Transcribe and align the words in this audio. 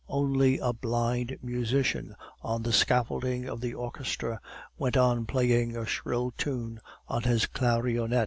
Only 0.09 0.57
a 0.57 0.73
blind 0.73 1.37
musician, 1.43 2.15
on 2.41 2.63
the 2.63 2.73
scaffolding 2.73 3.45
of 3.47 3.61
the 3.61 3.75
orchestra, 3.75 4.41
went 4.75 4.97
on 4.97 5.27
playing 5.27 5.77
a 5.77 5.85
shrill 5.85 6.31
tune 6.39 6.79
on 7.07 7.21
his 7.21 7.45
clarionet. 7.45 8.19